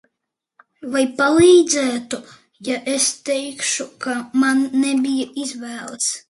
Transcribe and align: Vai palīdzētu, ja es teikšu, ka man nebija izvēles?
Vai 0.93 1.01
palīdzētu, 1.19 2.19
ja 2.69 2.79
es 2.95 3.11
teikšu, 3.29 3.87
ka 4.07 4.17
man 4.45 4.65
nebija 4.87 5.29
izvēles? 5.45 6.11